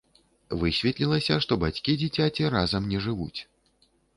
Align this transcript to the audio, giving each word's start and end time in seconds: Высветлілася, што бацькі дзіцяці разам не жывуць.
Высветлілася, 0.61 1.37
што 1.45 1.59
бацькі 1.65 1.97
дзіцяці 2.05 2.51
разам 2.57 2.91
не 2.95 3.05
жывуць. 3.07 3.39